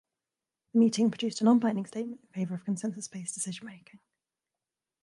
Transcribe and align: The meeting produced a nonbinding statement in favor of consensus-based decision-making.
The 0.73 0.79
meeting 0.79 1.11
produced 1.11 1.41
a 1.41 1.43
nonbinding 1.43 1.85
statement 1.87 2.21
in 2.23 2.27
favor 2.29 2.55
of 2.55 2.65
consensus-based 2.65 3.35
decision-making. 3.35 3.99